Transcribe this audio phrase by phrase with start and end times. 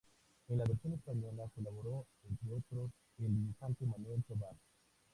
[0.49, 4.55] En la versión española colaboró, entre otros, el dibujante Manuel Tovar.